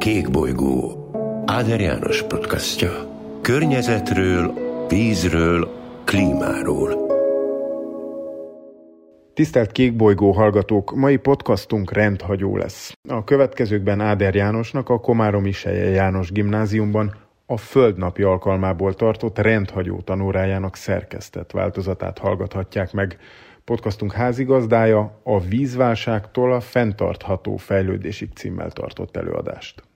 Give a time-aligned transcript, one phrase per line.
[0.00, 1.10] Kékbolygó
[1.44, 2.90] Áder János podcastja.
[3.40, 4.54] Környezetről,
[4.88, 5.68] vízről,
[6.04, 7.06] klímáról.
[9.34, 12.92] Tisztelt Kékbolygó hallgatók, mai podcastunk rendhagyó lesz.
[13.08, 17.14] A következőkben Áder Jánosnak a Komáromi Seje János gimnáziumban
[17.46, 23.18] a Földnapi alkalmából tartott rendhagyó tanórájának szerkesztett változatát hallgathatják meg.
[23.64, 29.88] Podcastunk házigazdája a vízválságtól a fenntartható fejlődésig címmel tartott előadást.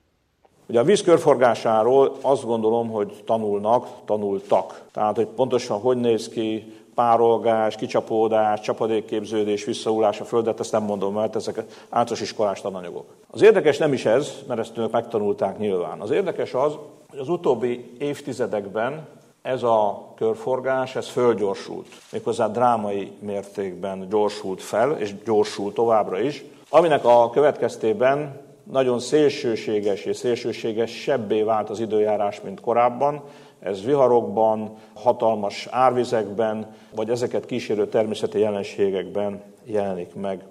[0.67, 4.81] Ugye a víz körforgásáról azt gondolom, hogy tanulnak, tanultak.
[4.91, 11.13] Tehát, hogy pontosan hogy néz ki párolgás, kicsapódás, csapadékképződés, visszaulás a földet, ezt nem mondom,
[11.13, 11.57] mert ezek
[11.89, 13.05] általános iskolás tananyagok.
[13.31, 15.99] Az érdekes nem is ez, mert ezt önök megtanulták nyilván.
[15.99, 16.77] Az érdekes az,
[17.09, 19.07] hogy az utóbbi évtizedekben
[19.41, 21.87] ez a körforgás, ez fölgyorsult.
[22.11, 30.17] Méghozzá drámai mértékben gyorsult fel, és gyorsul továbbra is, aminek a következtében nagyon szélsőséges és
[30.17, 33.23] szélsőséges sebbé vált az időjárás, mint korábban.
[33.59, 40.43] Ez viharokban, hatalmas árvizekben, vagy ezeket kísérő természeti jelenségekben jelenik meg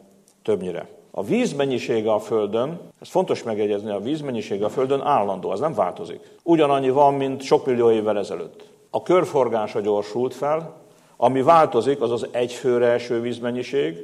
[0.43, 0.89] többnyire.
[1.11, 6.21] A vízmennyisége a Földön, ez fontos megjegyezni, a vízmennyisége a Földön állandó, az nem változik.
[6.43, 8.65] Ugyanannyi van, mint sok millió évvel ezelőtt.
[8.91, 10.75] A körforgása gyorsult fel,
[11.17, 13.97] ami változik, az az egyfőre eső vízmennyiség,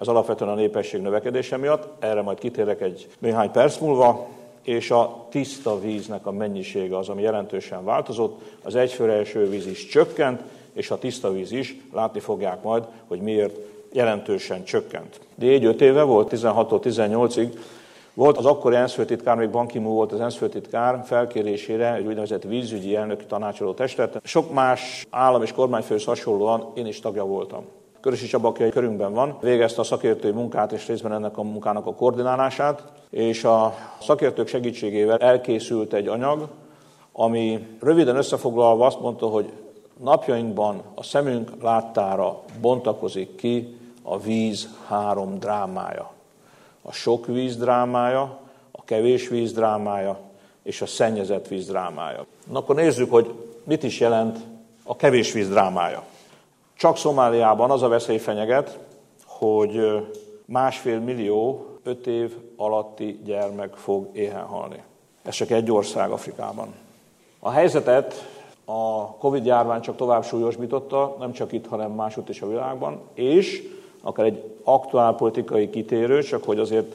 [0.00, 4.28] ez alapvetően a népesség növekedése miatt, erre majd kitérek egy néhány perc múlva,
[4.62, 8.40] és a tiszta víznek a mennyisége az, ami jelentősen változott.
[8.62, 13.20] Az egyfőre eső víz is csökkent, és a tiszta víz is, látni fogják majd, hogy
[13.20, 13.58] miért
[13.92, 15.20] jelentősen csökkent.
[15.34, 17.58] Négy-öt éve volt, 16-18-ig,
[18.14, 22.42] volt az akkori ENSZ főtitkár, még Ban ki volt az ENSZ főtitkár felkérésére egy úgynevezett
[22.42, 24.20] vízügyi elnöki tanácsoló testet.
[24.24, 27.64] Sok más állam és kormányfőhöz hasonlóan én is tagja voltam.
[28.00, 31.94] Körösi Csaba, aki körünkben van, végezte a szakértői munkát és részben ennek a munkának a
[31.94, 36.48] koordinálását, és a szakértők segítségével elkészült egy anyag,
[37.12, 39.52] ami röviden összefoglalva azt mondta, hogy
[40.02, 46.12] napjainkban a szemünk láttára bontakozik ki a víz három drámája.
[46.82, 48.38] A sok víz drámája,
[48.70, 50.18] a kevés víz drámája
[50.62, 52.26] és a szennyezett víz drámája.
[52.50, 53.34] Na akkor nézzük, hogy
[53.64, 54.38] mit is jelent
[54.84, 56.02] a kevés víz drámája.
[56.80, 58.78] Csak Szomáliában az a veszély fenyeget,
[59.26, 59.80] hogy
[60.44, 64.82] másfél millió öt év alatti gyermek fog éhen halni.
[65.22, 66.74] Ez csak egy ország Afrikában.
[67.38, 68.14] A helyzetet
[68.64, 73.62] a Covid-járvány csak tovább súlyosbította, nem csak itt, hanem máshogy is a világban, és
[74.02, 76.94] akár egy aktuál politikai kitérő, csak hogy azért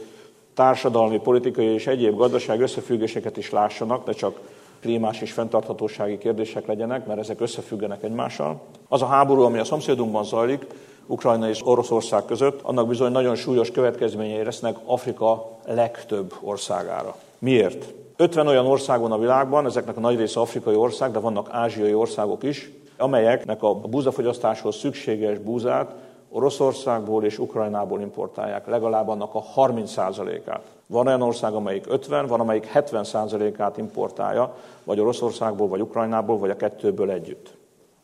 [0.53, 4.39] társadalmi, politikai és egyéb gazdaság összefüggéseket is lássanak, de csak
[4.85, 8.61] klímás és fenntarthatósági kérdések legyenek, mert ezek összefüggenek egymással.
[8.87, 10.65] Az a háború, ami a szomszédunkban zajlik,
[11.07, 17.15] Ukrajna és Oroszország között, annak bizony nagyon súlyos következményei lesznek Afrika legtöbb országára.
[17.39, 17.93] Miért?
[18.17, 21.93] 50 olyan ország van a világban, ezeknek a nagy része afrikai ország, de vannak ázsiai
[21.93, 25.93] országok is, amelyeknek a búzafogyasztáshoz szükséges búzát
[26.35, 30.61] Oroszországból és Ukrajnából importálják, legalább annak a 30%-át.
[30.87, 36.55] Van olyan ország, amelyik 50, van amelyik 70%-át importálja, vagy Oroszországból, vagy Ukrajnából, vagy a
[36.55, 37.57] kettőből együtt.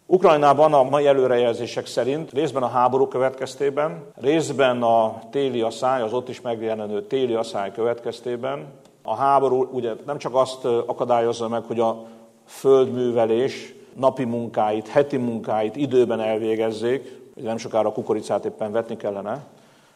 [0.06, 6.30] Ukrajnában a mai előrejelzések szerint részben a háború következtében, részben a téli asszály, az ott
[6.30, 8.66] is megjelenő téli asszály következtében,
[9.04, 12.04] a háború ugye nem csak azt akadályozza meg, hogy a
[12.46, 19.44] földművelés napi munkáit, heti munkáit időben elvégezzék, nem sokára a kukoricát éppen vetni kellene,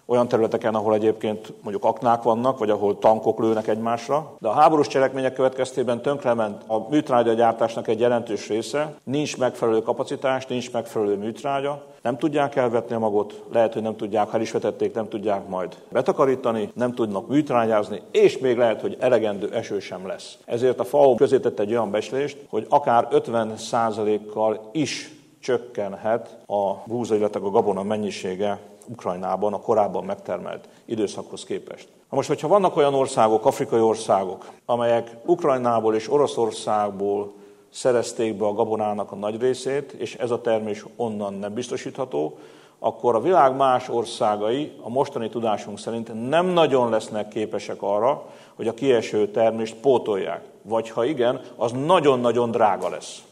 [0.06, 4.36] olyan területeken, ahol egyébként mondjuk aknák vannak, vagy ahol tankok lőnek egymásra.
[4.40, 10.46] De a háborús cselekmények következtében tönkrement a műtrágya gyártásnak egy jelentős része, nincs megfelelő kapacitás,
[10.46, 14.94] nincs megfelelő műtrágya, nem tudják elvetni a magot, lehet, hogy nem tudják, ha is vetették,
[14.94, 20.38] nem tudják majd betakarítani, nem tudnak műtrágyázni, és még lehet, hogy elegendő eső sem lesz.
[20.46, 27.16] Ezért a FAO közé tett egy olyan becslést, hogy akár 50%-kal is csökkenhet a búza,
[27.16, 31.88] illetve a gabona mennyisége Ukrajnában a korábban megtermelt időszakhoz képest.
[32.10, 37.34] Na most, hogyha vannak olyan országok, afrikai országok, amelyek Ukrajnából és Oroszországból
[37.70, 42.38] szerezték be a gabonának a nagy részét, és ez a termés onnan nem biztosítható,
[42.80, 48.26] akkor a világ más országai a mostani tudásunk szerint nem nagyon lesznek képesek arra,
[48.56, 50.44] hogy a kieső termést pótolják.
[50.62, 53.24] Vagy ha igen, az nagyon-nagyon drága lesz.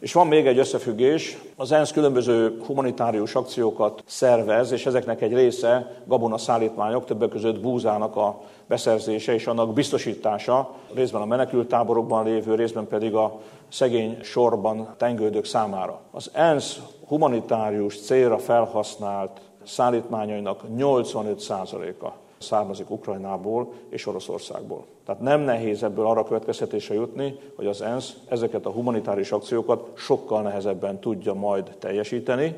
[0.00, 6.02] És van még egy összefüggés, az ENSZ különböző humanitárius akciókat szervez, és ezeknek egy része
[6.04, 12.86] gabona szállítmányok, többek között búzának a beszerzése és annak biztosítása, részben a menekültáborokban lévő, részben
[12.86, 16.00] pedig a szegény sorban tengődők számára.
[16.10, 24.84] Az ENSZ humanitárius célra felhasznált szállítmányainak 85%-a származik Ukrajnából és Oroszországból.
[25.06, 30.42] Tehát nem nehéz ebből arra következtetésre jutni, hogy az ENSZ ezeket a humanitárius akciókat sokkal
[30.42, 32.54] nehezebben tudja majd teljesíteni,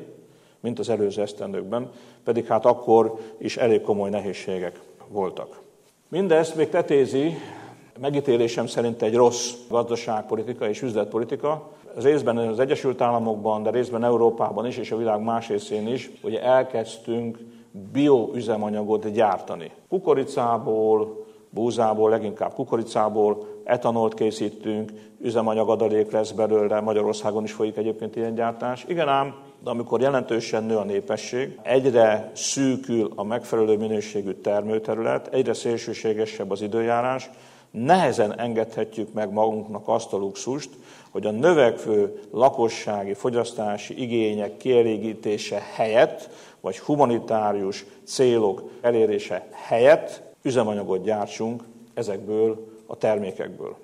[0.59, 1.91] mint az előző esztendőkben,
[2.23, 5.59] pedig hát akkor is elég komoly nehézségek voltak.
[6.07, 7.33] Mindezt még tetézi
[7.99, 14.77] megítélésem szerint egy rossz gazdaságpolitika és üzletpolitika, részben az Egyesült Államokban, de részben Európában is,
[14.77, 17.39] és a világ más részén is, hogy elkezdtünk
[17.71, 19.71] bioüzemanyagot gyártani.
[19.89, 24.91] Kukoricából, búzából, leginkább kukoricából, etanolt készítünk,
[25.21, 28.85] üzemanyagadalék lesz belőle, Magyarországon is folyik egyébként ilyen gyártás.
[28.87, 35.53] Igen ám, de amikor jelentősen nő a népesség, egyre szűkül a megfelelő minőségű termőterület, egyre
[35.53, 37.29] szélsőségesebb az időjárás,
[37.71, 40.69] nehezen engedhetjük meg magunknak azt a luxust,
[41.11, 46.29] hogy a növekvő lakossági, fogyasztási igények kielégítése helyett,
[46.61, 51.63] vagy humanitárius célok elérése helyett üzemanyagot gyártsunk
[51.93, 53.75] ezekből a termékekből.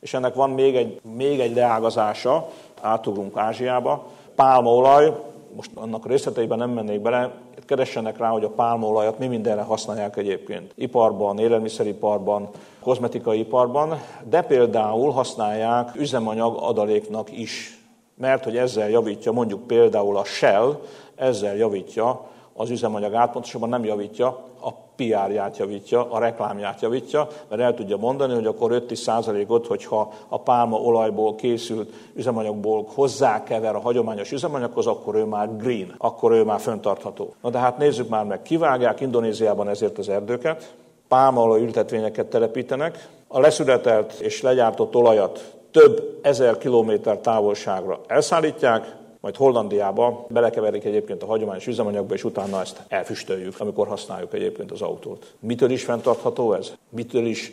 [0.00, 2.48] És ennek van még egy, még egy leágazása,
[2.80, 4.06] átugrunk Ázsiába.
[4.34, 5.12] Pálmaolaj,
[5.56, 7.32] most annak részleteiben nem mennék bele,
[7.68, 10.72] keressenek rá, hogy a pálmaolajat mi mindenre használják egyébként.
[10.74, 12.48] Iparban, élelmiszeriparban,
[12.80, 17.78] kozmetikai iparban, de például használják üzemanyag adaléknak is.
[18.14, 20.80] Mert hogy ezzel javítja mondjuk például a Shell,
[21.18, 24.26] ezzel javítja az üzemanyag átpontosabban nem javítja,
[24.60, 30.40] a PR-ját javítja, a reklámját javítja, mert el tudja mondani, hogy akkor 5-10%-ot, hogyha a
[30.40, 36.60] pálma olajból készült üzemanyagból hozzákever a hagyományos üzemanyaghoz, akkor ő már green, akkor ő már
[36.60, 37.34] föntartható.
[37.42, 40.74] Na de hát nézzük már meg, kivágják Indonéziában ezért az erdőket,
[41.08, 50.26] pálmaolaj ültetvényeket telepítenek, a leszületelt és legyártott olajat több ezer kilométer távolságra elszállítják, majd Hollandiába
[50.28, 55.34] belekeverik egyébként a hagyományos üzemanyagba, és utána ezt elfüstöljük, amikor használjuk egyébként az autót.
[55.40, 56.72] Mitől is fenntartható ez?
[56.88, 57.52] Mitől is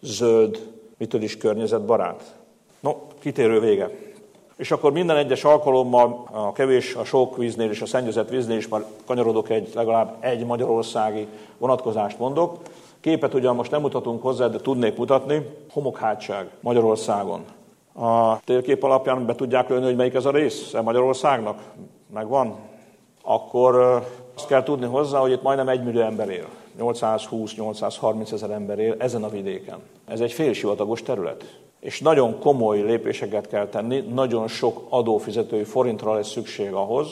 [0.00, 2.34] zöld, mitől is környezetbarát?
[2.80, 3.90] No, kitérő vége.
[4.56, 8.68] És akkor minden egyes alkalommal a kevés, a sok víznél és a szennyezett víznél is
[8.68, 11.26] már kanyarodok egy, legalább egy magyarországi
[11.58, 12.58] vonatkozást mondok.
[13.00, 15.46] Képet ugyan most nem mutatunk hozzá, de tudnék mutatni.
[15.70, 17.44] Homokhátság Magyarországon
[17.96, 21.62] a térkép alapján be tudják lőni, hogy melyik ez a rész Magyarországnak?
[22.14, 22.56] Megvan?
[23.22, 23.74] Akkor
[24.34, 26.46] azt kell tudni hozzá, hogy itt majdnem egy millió ember él.
[26.80, 29.78] 820-830 ezer ember él ezen a vidéken.
[30.08, 31.58] Ez egy félsivatagos terület.
[31.80, 37.08] És nagyon komoly lépéseket kell tenni, nagyon sok adófizetői forintra lesz szükség ahhoz,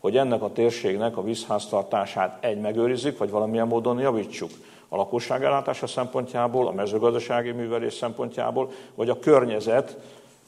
[0.00, 4.50] hogy ennek a térségnek a vízháztartását egy megőrizzük, vagy valamilyen módon javítsuk
[4.88, 9.96] a lakosság ellátása szempontjából, a mezőgazdasági művelés szempontjából, vagy a környezet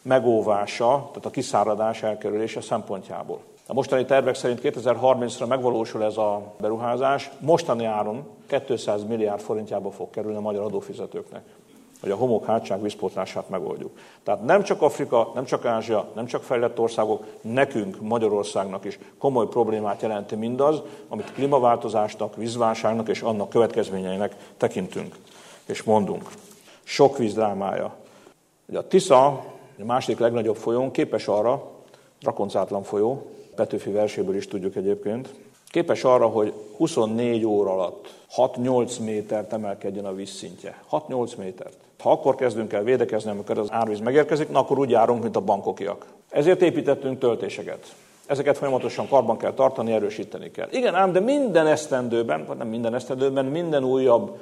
[0.05, 3.41] megóvása, tehát a kiszáradás elkerülése szempontjából.
[3.67, 8.27] A mostani tervek szerint 2030-ra megvalósul ez a beruházás, mostani áron
[8.67, 11.43] 200 milliárd forintjába fog kerülni a magyar adófizetőknek,
[12.01, 13.99] hogy a homok hátság vízpótlását megoldjuk.
[14.23, 19.47] Tehát nem csak Afrika, nem csak Ázsia, nem csak fejlett országok, nekünk, Magyarországnak is komoly
[19.47, 25.15] problémát jelenti mindaz, amit klímaváltozásnak, vízválságnak és annak következményeinek tekintünk
[25.67, 26.29] és mondunk.
[26.83, 27.95] Sok víz drámája.
[28.67, 29.45] Ugye a Tisza
[29.81, 31.71] a második legnagyobb folyón képes arra,
[32.23, 35.35] rakoncátlan folyó, Petőfi verséből is tudjuk egyébként,
[35.67, 40.83] képes arra, hogy 24 óra alatt 6-8 métert emelkedjen a vízszintje.
[40.91, 41.77] 6-8 métert.
[41.99, 45.41] Ha akkor kezdünk el védekezni, amikor az árvíz megérkezik, na akkor úgy járunk, mint a
[45.41, 46.07] bankokiak.
[46.31, 47.95] Ezért építettünk töltéseket.
[48.27, 50.69] Ezeket folyamatosan karban kell tartani, erősíteni kell.
[50.71, 54.39] Igen, ám, de minden esztendőben, vagy nem minden esztendőben, minden újabb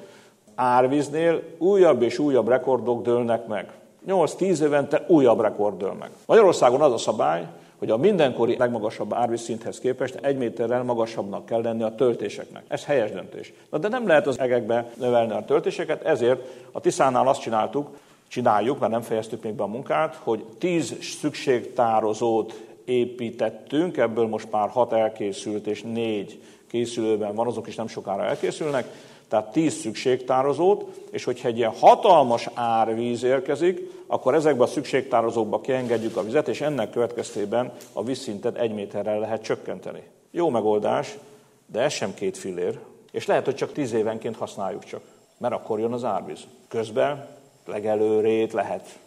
[0.54, 3.70] árvíznél újabb és újabb rekordok dőlnek meg.
[4.08, 6.10] 8-10 évente újabb rekord dől meg.
[6.26, 7.46] Magyarországon az a szabály,
[7.78, 12.62] hogy a mindenkori legmagasabb árvízszinthez képest egy méterrel magasabbnak kell lenni a töltéseknek.
[12.68, 13.52] Ez helyes döntés.
[13.70, 16.40] Na, de nem lehet az egekbe növelni a töltéseket, ezért
[16.72, 17.88] a Tiszánál azt csináltuk,
[18.28, 24.68] csináljuk, mert nem fejeztük még be a munkát, hogy 10 szükségtározót építettünk, ebből most már
[24.68, 28.86] 6 elkészült, és 4 készülőben van, azok is nem sokára elkészülnek,
[29.32, 36.16] tehát 10 szükségtározót, és hogyha egy ilyen hatalmas árvíz érkezik, akkor ezekbe a szükségtározókba kiengedjük
[36.16, 40.02] a vizet, és ennek következtében a vízszintet egy méterrel lehet csökkenteni.
[40.30, 41.18] Jó megoldás,
[41.66, 42.78] de ez sem két fillér,
[43.10, 45.02] és lehet, hogy csak tíz évenként használjuk csak,
[45.38, 46.40] mert akkor jön az árvíz.
[46.68, 47.28] Közben
[47.66, 48.98] legelőrét lehet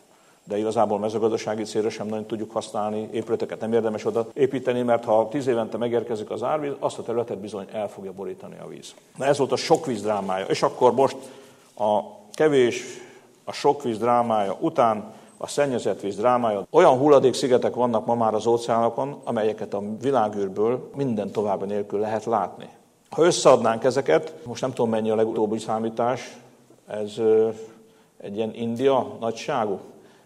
[0.48, 5.28] de igazából mezőgazdasági célra sem nagyon tudjuk használni, épületeket nem érdemes oda építeni, mert ha
[5.28, 8.94] tíz évente megérkezik az árvíz, azt a területet bizony el fogja borítani a víz.
[9.18, 10.46] Na ez volt a sok víz drámája.
[10.46, 11.18] És akkor most
[11.78, 12.00] a
[12.34, 12.84] kevés,
[13.44, 16.68] a sok víz drámája után a szennyezett víz drámája.
[16.70, 22.70] Olyan hulladékszigetek vannak ma már az óceánokon, amelyeket a világűrből minden további nélkül lehet látni.
[23.10, 26.38] Ha összeadnánk ezeket, most nem tudom mennyi a legutóbbi számítás,
[26.88, 27.12] ez
[28.18, 29.80] egy ilyen India nagyságú.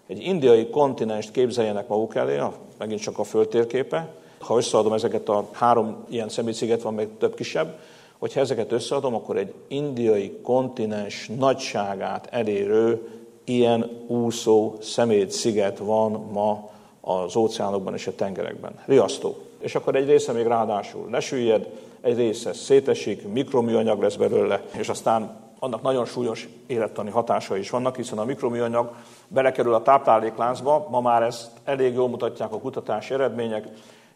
[0.10, 2.40] Egy indiai kontinenst képzeljenek maguk elé,
[2.78, 4.14] megint csak a földtérképe.
[4.40, 7.80] Ha összeadom ezeket a három ilyen szemétsziget, van még több kisebb,
[8.18, 13.08] hogyha ezeket összeadom, akkor egy indiai kontinens nagyságát elérő
[13.44, 16.70] ilyen úszó szemétsziget van ma
[17.02, 18.72] az óceánokban és a tengerekben.
[18.86, 19.38] Riasztó.
[19.60, 21.70] És akkor egy része még ráadásul lesüllyed,
[22.02, 27.96] egy része szétesik, mikroműanyag lesz belőle, és aztán annak nagyon súlyos élettani hatásai is vannak,
[27.96, 28.92] hiszen a mikroműanyag
[29.28, 33.68] belekerül a táplálékláncba, ma már ezt elég jól mutatják a kutatási eredmények,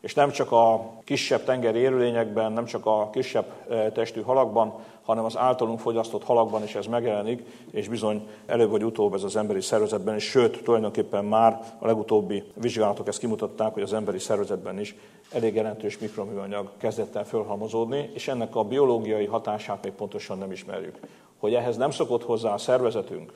[0.04, 4.74] és nem csak a kisebb tengeri élőlényekben, nem csak a kisebb e, testű halakban,
[5.04, 9.36] hanem az általunk fogyasztott halakban is ez megjelenik, és bizony előbb vagy utóbb ez az
[9.36, 14.80] emberi szervezetben is, sőt, tulajdonképpen már a legutóbbi vizsgálatok ezt kimutatták, hogy az emberi szervezetben
[14.80, 14.96] is
[15.32, 21.00] elég jelentős mikroműanyag kezdett el fölhalmozódni, és ennek a biológiai hatását még pontosan nem ismerjük.
[21.44, 23.34] Hogy ehhez nem szokott hozzá a szervezetünk,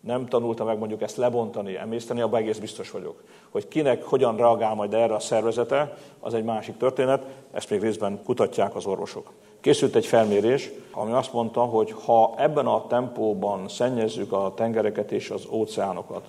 [0.00, 3.22] nem tanulta meg mondjuk ezt lebontani, emészteni, abban egész biztos vagyok.
[3.50, 8.20] Hogy kinek hogyan reagál majd erre a szervezete, az egy másik történet, ezt még részben
[8.24, 9.30] kutatják az orvosok.
[9.60, 15.30] Készült egy felmérés, ami azt mondta, hogy ha ebben a tempóban szennyezzük a tengereket és
[15.30, 16.24] az óceánokat,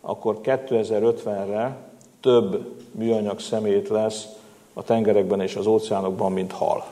[0.00, 1.76] akkor 2050-re
[2.20, 4.26] több műanyag szemét lesz
[4.72, 6.84] a tengerekben és az óceánokban, mint hal.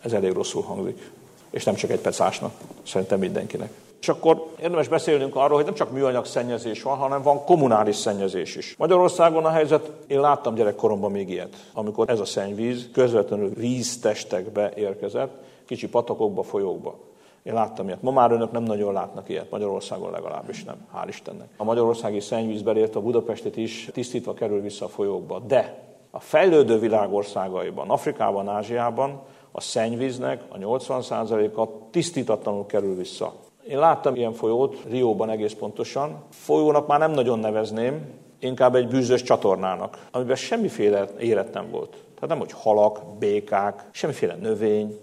[0.00, 1.18] Ez elég rosszul hangzik.
[1.50, 2.52] És nem csak egy pecásnak,
[2.82, 3.70] szerintem mindenkinek.
[4.00, 8.56] És akkor érdemes beszélnünk arról, hogy nem csak műanyag szennyezés van, hanem van kommunális szennyezés
[8.56, 8.74] is.
[8.78, 15.32] Magyarországon a helyzet, én láttam gyerekkoromban még ilyet, amikor ez a szennyvíz közvetlenül víztestekbe érkezett,
[15.66, 16.98] kicsi patakokba, folyókba.
[17.42, 18.02] Én láttam ilyet.
[18.02, 21.48] Ma már önök nem nagyon látnak ilyet, Magyarországon legalábbis nem, hál' Istennek.
[21.56, 25.38] A magyarországi szennyvíz belért a Budapestet is tisztítva kerül vissza a folyókba.
[25.38, 29.20] De a fejlődő világ országaiban, Afrikában, Ázsiában
[29.52, 33.32] a szennyvíznek a 80%-a tisztítatlanul kerül vissza.
[33.68, 36.22] Én láttam ilyen folyót, Rióban egész pontosan.
[36.30, 38.04] Folyónak már nem nagyon nevezném,
[38.38, 41.90] inkább egy bűzös csatornának, amiben semmiféle élet nem volt.
[41.90, 44.98] Tehát nem, hogy halak, békák, semmiféle növény,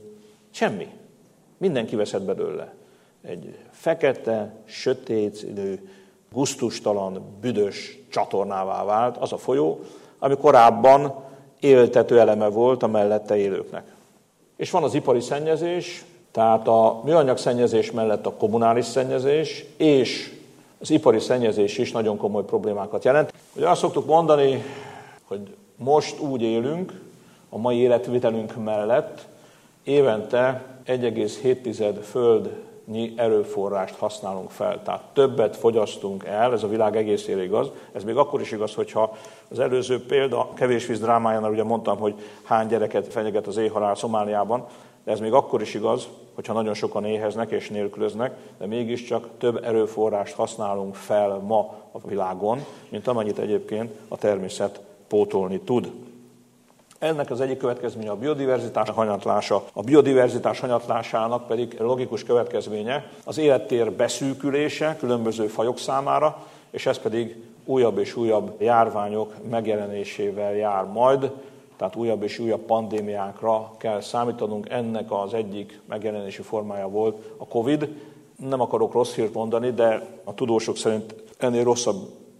[0.50, 0.88] semmi.
[1.58, 2.74] Mindenki veszett belőle.
[3.22, 5.46] Egy fekete, sötét,
[6.32, 9.80] guztustalan, büdös csatornává vált az a folyó,
[10.20, 11.24] ami korábban
[11.60, 13.96] éltető eleme volt a mellette élőknek.
[14.58, 20.32] És van az ipari szennyezés, tehát a műanyag szennyezés mellett a kommunális szennyezés és
[20.80, 23.34] az ipari szennyezés is nagyon komoly problémákat jelent.
[23.56, 24.64] Ugye azt szoktuk mondani,
[25.24, 27.02] hogy most úgy élünk,
[27.50, 29.26] a mai életvitelünk mellett
[29.84, 32.66] évente 1,7 földnyi
[33.16, 34.82] erőforrást használunk fel.
[34.84, 37.72] Tehát többet fogyasztunk el, ez a világ egészére igaz.
[37.92, 39.18] Ez még akkor is igaz, hogyha
[39.50, 42.14] az előző példa, kevés víz drámájánál ugye mondtam, hogy
[42.44, 44.66] hány gyereket fenyeget az éjhalál Szomáliában,
[45.04, 49.64] de ez még akkor is igaz, hogyha nagyon sokan éheznek és nélkülöznek, de mégiscsak több
[49.64, 55.92] erőforrást használunk fel ma a világon, mint amennyit egyébként a természet pótolni tud.
[57.00, 59.64] Ennek az egyik következménye a biodiverzitás hanyatlása.
[59.74, 67.44] A biodiverzitás hanyatlásának pedig logikus következménye az élettér beszűkülése különböző fajok számára, és ez pedig
[67.66, 71.32] újabb és újabb járványok megjelenésével jár majd,
[71.78, 74.70] tehát újabb és újabb pandémiákra kell számítanunk.
[74.70, 77.88] Ennek az egyik megjelenési formája volt a Covid.
[78.36, 81.96] Nem akarok rossz hírt mondani, de a tudósok szerint ennél rosszabb,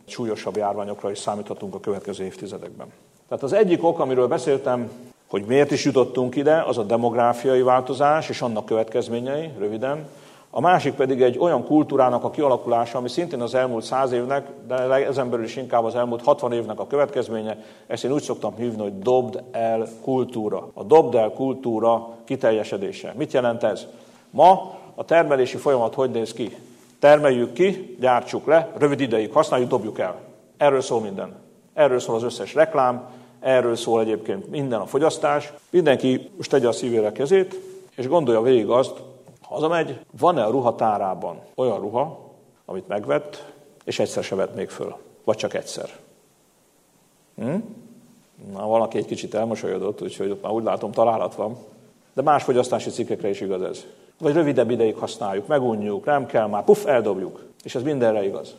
[0.06, 2.88] súlyosabb járványokra is számíthatunk a következő évtizedekben.
[3.30, 4.92] Tehát az egyik ok, amiről beszéltem,
[5.28, 10.08] hogy miért is jutottunk ide, az a demográfiai változás és annak következményei, röviden.
[10.50, 14.76] A másik pedig egy olyan kultúrának a kialakulása, ami szintén az elmúlt száz évnek, de
[15.08, 18.82] ezen belül is inkább az elmúlt 60 évnek a következménye, ezt én úgy szoktam hívni,
[18.82, 20.70] hogy dobd el kultúra.
[20.74, 23.14] A dobd el kultúra kiteljesedése.
[23.18, 23.88] Mit jelent ez?
[24.30, 26.58] Ma a termelési folyamat hogy néz ki?
[27.00, 30.16] Termeljük ki, gyártsuk le, rövid ideig használjuk, dobjuk el.
[30.58, 31.47] Erről szól minden.
[31.78, 35.54] Erről szól az összes reklám, erről szól egyébként minden a fogyasztás.
[35.70, 37.60] Mindenki most tegye a szívére kezét,
[37.96, 39.02] és gondolja végig azt,
[39.42, 42.20] hazamegy, van-e a ruhatárában olyan ruha,
[42.66, 43.44] amit megvett,
[43.84, 44.98] és egyszer se vett még föl.
[45.24, 45.90] Vagy csak egyszer.
[47.36, 47.56] Hm?
[48.54, 51.58] Na, valaki egy kicsit elmosolyodott, úgyhogy már úgy látom, találat van.
[52.14, 53.86] De más fogyasztási cikkekre is igaz ez.
[54.20, 57.46] Vagy rövidebb ideig használjuk, megunjuk, nem kell már, puff, eldobjuk.
[57.64, 58.56] És ez mindenre igaz.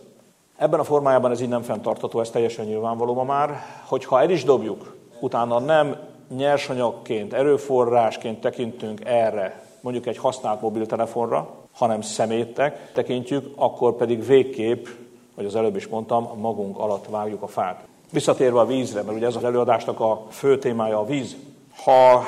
[0.58, 4.44] Ebben a formájában ez így nem fenntartható, ez teljesen nyilvánvaló ma már, hogyha el is
[4.44, 5.96] dobjuk, utána nem
[6.36, 14.86] nyersanyagként, erőforrásként tekintünk erre, mondjuk egy használt mobiltelefonra, hanem szemétnek tekintjük, akkor pedig végképp,
[15.34, 17.86] vagy az előbb is mondtam, magunk alatt vágjuk a fát.
[18.12, 21.36] Visszatérve a vízre, mert ugye ez az előadásnak a fő témája a víz.
[21.84, 22.22] Ha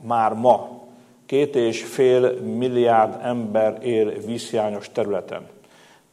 [0.00, 0.68] már ma
[1.26, 5.52] két és fél milliárd ember él vízhiányos területen.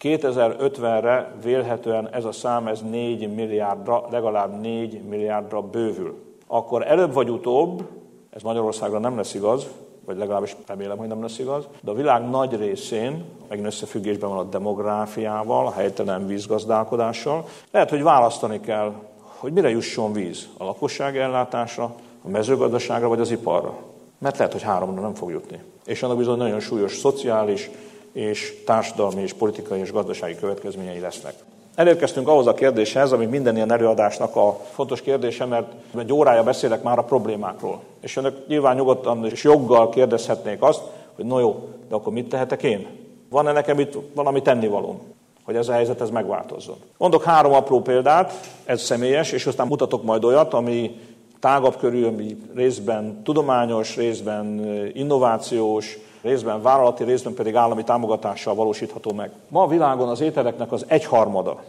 [0.02, 6.16] 2050-re vélhetően ez a szám ez 4 milliárdra, legalább 4 milliárdra bővül.
[6.48, 7.88] Akkor előbb vagy utóbb,
[8.30, 9.68] ez Magyarországra nem lesz igaz,
[10.06, 14.40] vagy legalábbis remélem, hogy nem lesz igaz, de a világ nagy részén, megint összefüggésben van
[14.40, 18.94] a demográfiával, a helytelen vízgazdálkodással, lehet, hogy választani kell,
[19.38, 21.84] hogy mire jusson víz, a lakosság ellátásra,
[22.26, 23.78] a mezőgazdaságra vagy az iparra.
[24.18, 25.64] Mert lehet, hogy háromra nem fog jutni.
[25.86, 27.70] És annak bizony nagyon súlyos szociális,
[28.12, 31.34] és társadalmi, és politikai, és gazdasági következményei lesznek.
[31.76, 36.84] Elérkeztünk ahhoz a kérdéshez, ami minden ilyen előadásnak a fontos kérdése, mert egy órája beszélek
[36.84, 37.80] már a problémákról.
[38.00, 40.82] És önök nyilván nyugodtan és joggal kérdezhetnék azt,
[41.16, 42.88] hogy no jó, de akkor mit tehetek én?
[43.30, 45.00] Van-e nekem itt valami tennivalóm,
[45.44, 46.78] hogy ez a helyzet ez megváltozzon?
[46.98, 48.34] Mondok három apró példát,
[48.66, 51.00] ez személyes, és aztán mutatok majd olyat, ami
[51.42, 59.32] tágabb körül, ami részben tudományos, részben innovációs, részben vállalati, részben pedig állami támogatással valósítható meg.
[59.48, 61.64] Ma a világon az ételeknek az egyharmada,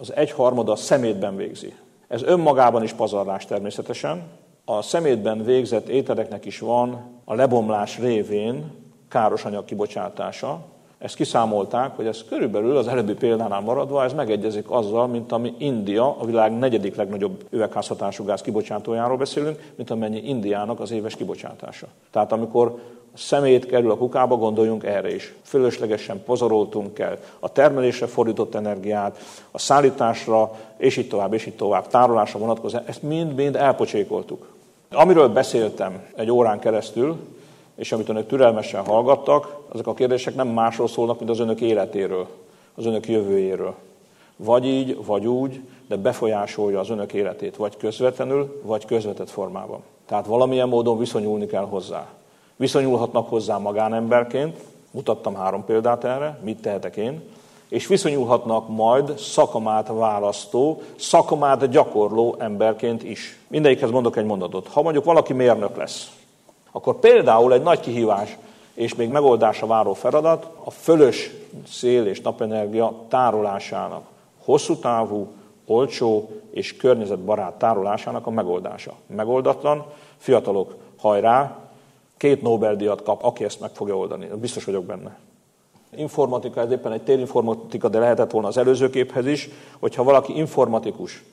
[0.00, 1.74] az egyharmada szemétben végzi.
[2.08, 4.22] Ez önmagában is pazarlás természetesen.
[4.64, 8.72] A szemétben végzett ételeknek is van a lebomlás révén
[9.08, 10.64] káros anyag kibocsátása,
[10.98, 16.16] ezt kiszámolták, hogy ez körülbelül az előbbi példánál maradva, ez megegyezik azzal, mint ami India,
[16.18, 21.86] a világ negyedik legnagyobb üvegházhatású gáz kibocsátójáról beszélünk, mint amennyi Indiának az éves kibocsátása.
[22.10, 22.80] Tehát amikor
[23.14, 25.34] szemét kerül a kukába, gondoljunk erre is.
[25.42, 29.18] Fölöslegesen pozoroltunk el a termelésre fordított energiát,
[29.50, 34.46] a szállításra, és így tovább, és így tovább, tárolásra vonatkozóan, ezt mind-mind elpocsékoltuk.
[34.92, 37.16] Amiről beszéltem egy órán keresztül,
[37.78, 42.26] és amit önök türelmesen hallgattak, azok a kérdések nem másról szólnak, mint az önök életéről,
[42.74, 43.74] az önök jövőjéről.
[44.36, 49.80] Vagy így, vagy úgy, de befolyásolja az önök életét, vagy közvetlenül, vagy közvetett formában.
[50.06, 52.06] Tehát valamilyen módon viszonyulni kell hozzá.
[52.56, 54.58] Viszonyulhatnak hozzá magánemberként,
[54.90, 57.22] mutattam három példát erre, mit tehetek én,
[57.68, 63.38] és viszonyulhatnak majd szakamát választó, szakamát gyakorló emberként is.
[63.48, 64.68] Mindegyikhez mondok egy mondatot.
[64.68, 66.17] Ha mondjuk valaki mérnök lesz,
[66.78, 68.36] akkor például egy nagy kihívás
[68.74, 71.30] és még megoldásra váró feladat a fölös
[71.68, 74.04] szél és napenergia tárolásának,
[74.44, 75.26] hosszú távú,
[75.66, 78.92] olcsó és környezetbarát tárolásának a megoldása.
[79.06, 79.86] Megoldatlan,
[80.16, 81.58] fiatalok, hajrá,
[82.16, 84.28] két Nobel-díjat kap, aki ezt meg fogja oldani.
[84.40, 85.18] Biztos vagyok benne.
[85.96, 91.24] Informatika, ez éppen egy térinformatika, de lehetett volna az előző képhez is, hogyha valaki informatikus,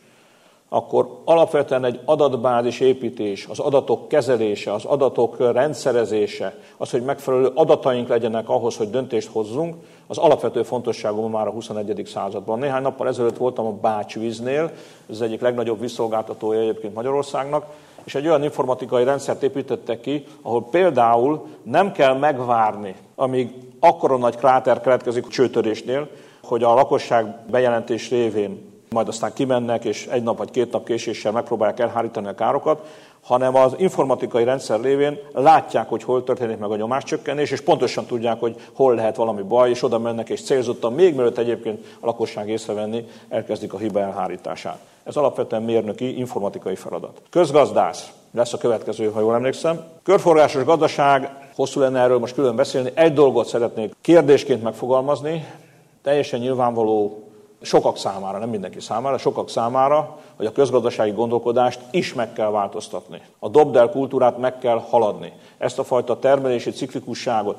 [0.69, 8.07] akkor alapvetően egy adatbázis építés, az adatok kezelése, az adatok rendszerezése, az, hogy megfelelő adataink
[8.07, 9.75] legyenek ahhoz, hogy döntést hozzunk,
[10.07, 12.01] az alapvető fontosságú már a 21.
[12.05, 12.59] században.
[12.59, 14.63] Néhány nappal ezelőtt voltam a Bácsvíznél,
[15.09, 17.65] ez az egyik legnagyobb visszolgáltatója egyébként Magyarországnak,
[18.03, 24.35] és egy olyan informatikai rendszert építettek ki, ahol például nem kell megvárni, amíg akkora nagy
[24.35, 26.07] kráter keletkezik a csőtörésnél,
[26.43, 31.31] hogy a lakosság bejelentés révén majd aztán kimennek, és egy nap vagy két nap késéssel
[31.31, 32.87] megpróbálják elhárítani a károkat,
[33.23, 38.39] hanem az informatikai rendszer lévén látják, hogy hol történik meg a nyomáscsökkenés, és pontosan tudják,
[38.39, 42.49] hogy hol lehet valami baj, és oda mennek, és célzottan, még mielőtt egyébként a lakosság
[42.49, 44.79] észrevenni, elkezdik a hiba elhárítását.
[45.03, 47.21] Ez alapvetően mérnöki, informatikai feladat.
[47.29, 49.83] Közgazdász lesz a következő, ha jól emlékszem.
[50.03, 52.91] Körforgásos gazdaság, hosszú lenne erről most külön beszélni.
[52.93, 55.45] Egy dolgot szeretnék kérdésként megfogalmazni,
[56.01, 57.24] teljesen nyilvánvaló
[57.65, 63.21] sokak számára, nem mindenki számára, sokak számára, hogy a közgazdasági gondolkodást is meg kell változtatni.
[63.39, 65.33] A dobdel kultúrát meg kell haladni.
[65.57, 67.57] Ezt a fajta termelési ciklikusságot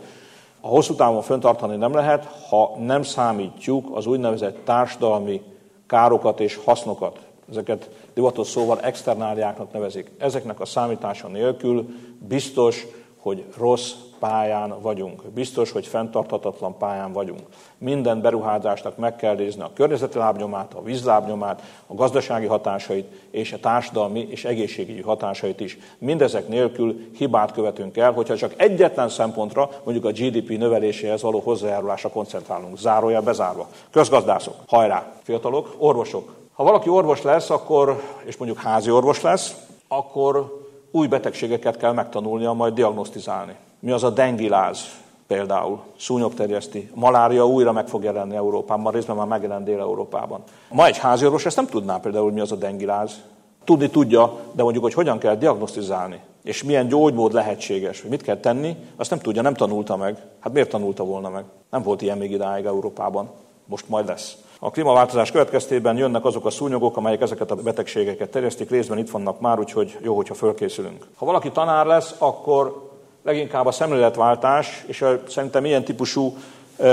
[0.67, 5.43] a hosszú távon föntartani nem lehet, ha nem számítjuk az úgynevezett társadalmi
[5.87, 7.19] károkat és hasznokat.
[7.51, 10.11] Ezeket divatos szóval externáliáknak nevezik.
[10.19, 11.87] Ezeknek a számítása nélkül
[12.19, 15.23] biztos, hogy rossz pályán vagyunk.
[15.23, 17.41] Biztos, hogy fenntarthatatlan pályán vagyunk.
[17.79, 23.61] Minden beruházásnak meg kell nézni a környezeti lábnyomát, a vízlábnyomát, a gazdasági hatásait és a
[23.61, 25.79] társadalmi és egészségügyi hatásait is.
[25.99, 32.09] Mindezek nélkül hibát követünk el, hogyha csak egyetlen szempontra, mondjuk a GDP növeléséhez való hozzájárulásra
[32.09, 32.79] koncentrálunk.
[32.79, 33.69] Zárója bezárva.
[33.91, 35.13] Közgazdászok, hajrá!
[35.23, 36.35] Fiatalok, orvosok.
[36.53, 39.57] Ha valaki orvos lesz, akkor, és mondjuk házi orvos lesz,
[39.89, 43.57] akkor új betegségeket kell megtanulnia majd diagnosztizálni.
[43.87, 44.81] Mi az a dengiláz
[45.27, 46.91] például, szúnyog terjeszti.
[46.95, 50.43] Malária újra meg fog jelenni Európában, részben már megjelent Dél-Európában.
[50.71, 53.21] Ma egy háziorvos ezt nem tudná például, mi az a dengiláz.
[53.65, 58.37] Tudni tudja, de mondjuk, hogy hogyan kell diagnosztizálni, és milyen gyógymód lehetséges, hogy mit kell
[58.37, 60.23] tenni, azt nem tudja, nem tanulta meg.
[60.41, 61.45] Hát miért tanulta volna meg?
[61.71, 63.31] Nem volt ilyen még idáig Európában.
[63.65, 64.37] Most majd lesz.
[64.59, 69.41] A klímaváltozás következtében jönnek azok a szúnyogok, amelyek ezeket a betegségeket terjesztik, részben itt vannak
[69.41, 71.07] már, úgyhogy jó, hogyha fölkészülünk.
[71.17, 72.86] Ha valaki tanár lesz, akkor
[73.27, 76.37] leginkább a szemléletváltás, és szerintem ilyen típusú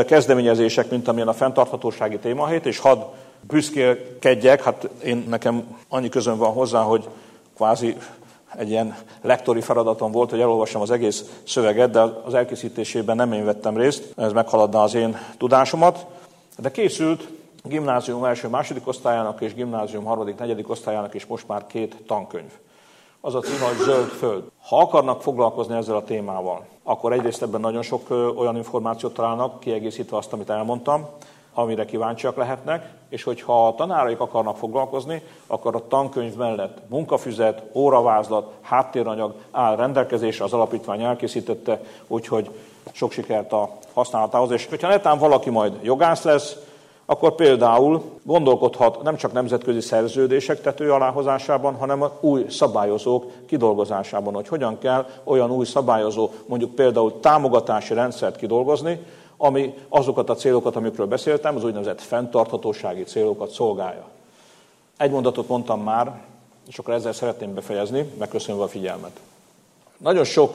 [0.05, 3.01] kezdeményezések, mint amilyen a fenntarthatósági témahét, és hadd
[3.41, 7.07] büszkélkedjek, hát én nekem annyi közön van hozzá, hogy
[7.55, 7.97] kvázi
[8.55, 13.45] egy ilyen lektori feladatom volt, hogy elolvassam az egész szöveget, de az elkészítésében nem én
[13.45, 16.05] vettem részt, ez meghaladna az én tudásomat.
[16.57, 17.27] De készült
[17.63, 22.51] gimnázium első, második osztályának és gimnázium harmadik, negyedik osztályának is most már két tankönyv.
[23.25, 24.43] Az a cím, hogy Zöld Föld.
[24.67, 30.17] Ha akarnak foglalkozni ezzel a témával, akkor egyrészt ebben nagyon sok olyan információt találnak, kiegészítve
[30.17, 31.05] azt, amit elmondtam,
[31.53, 38.51] amire kíváncsiak lehetnek, és hogyha a tanáraik akarnak foglalkozni, akkor a tankönyv mellett munkafüzet, óravázlat,
[38.61, 42.49] háttéranyag áll rendelkezésre, az alapítvány elkészítette, úgyhogy
[42.91, 44.51] sok sikert a használatához.
[44.51, 46.55] És hogyha netán valaki majd jogász lesz,
[47.13, 54.47] akkor például gondolkodhat nem csak nemzetközi szerződések tető aláhozásában, hanem a új szabályozók kidolgozásában, hogy
[54.47, 58.99] hogyan kell olyan új szabályozó, mondjuk például támogatási rendszert kidolgozni,
[59.37, 64.05] ami azokat a célokat, amikről beszéltem, az úgynevezett fenntarthatósági célokat szolgálja.
[64.97, 66.21] Egy mondatot mondtam már,
[66.67, 69.19] és akkor ezzel szeretném befejezni, megköszönve a figyelmet.
[69.97, 70.53] Nagyon sok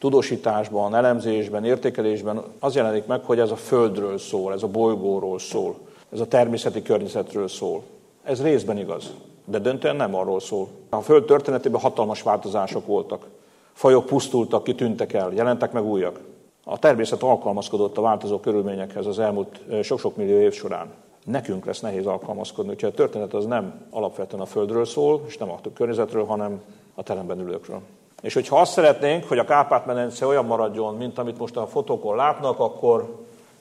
[0.00, 5.74] tudósításban, elemzésben, értékelésben az jelenik meg, hogy ez a Földről szól, ez a bolygóról szól,
[6.12, 7.82] ez a természeti környezetről szól.
[8.22, 9.12] Ez részben igaz,
[9.44, 10.68] de döntően nem arról szól.
[10.88, 13.26] A Föld történetében hatalmas változások voltak.
[13.72, 16.20] Fajok pusztultak, kitűntek el, jelentek meg újak.
[16.64, 20.86] A természet alkalmazkodott a változó körülményekhez az elmúlt sok-sok millió év során.
[21.24, 25.50] Nekünk lesz nehéz alkalmazkodni, úgyhogy a történet az nem alapvetően a Földről szól, és nem
[25.50, 26.62] a környezetről, hanem
[26.94, 27.80] a teremben ülőkről.
[28.20, 32.58] És hogyha azt szeretnénk, hogy a Kárpát-medence olyan maradjon, mint amit most a fotókon látnak,
[32.58, 33.18] akkor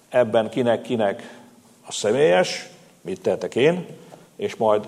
[0.10, 1.42] ebben kinek-kinek
[1.88, 2.70] a személyes,
[3.02, 3.86] mit tehetek én,
[4.36, 4.88] és majd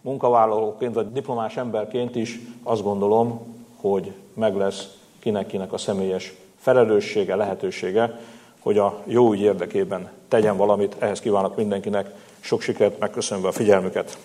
[0.00, 4.88] munkavállalóként vagy diplomás emberként is azt gondolom, hogy meg lesz
[5.18, 8.20] kinek-kinek a személyes felelőssége, lehetősége,
[8.58, 10.96] hogy a jó ügy érdekében tegyen valamit.
[10.98, 14.18] Ehhez kívánok mindenkinek sok sikert, megköszönve a figyelmüket.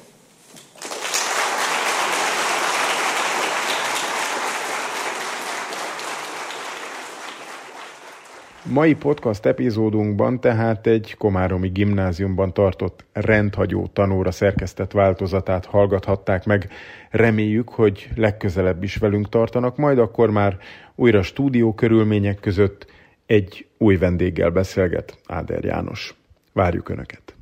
[8.63, 16.69] Mai podcast epizódunkban tehát egy Komáromi gimnáziumban tartott rendhagyó tanóra szerkesztett változatát hallgathatták meg.
[17.09, 20.57] Reméljük, hogy legközelebb is velünk tartanak, majd akkor már
[20.95, 22.85] újra stúdió körülmények között
[23.25, 26.15] egy új vendéggel beszélget Áder János.
[26.53, 27.35] Várjuk Önöket!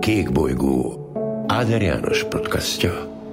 [0.00, 1.10] Kék bolygó
[1.46, 2.92] Áder János podcastja.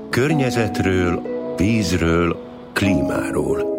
[0.10, 1.21] Környezetről,
[1.58, 2.38] vízről,
[2.73, 3.71] klímáról–